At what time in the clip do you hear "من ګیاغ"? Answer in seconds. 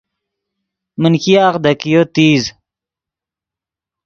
1.01-1.53